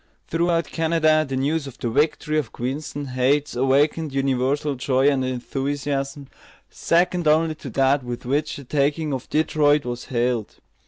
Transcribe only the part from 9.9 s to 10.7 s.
hailed.